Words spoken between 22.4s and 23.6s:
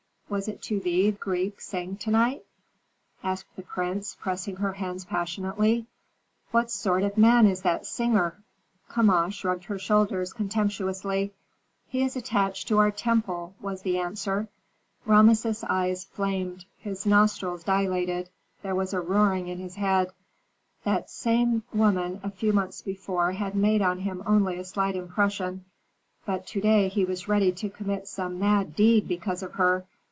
months before had